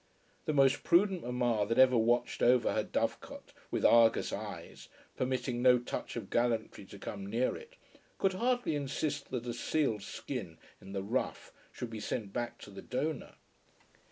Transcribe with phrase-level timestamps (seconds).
[0.45, 5.77] The most prudent mamma that ever watched over her dovecote with Argus eyes, permitting no
[5.77, 7.75] touch of gallantry to come near it,
[8.17, 12.71] could hardly insist that a seal skin in the rough should be sent back to
[12.71, 13.35] the donor.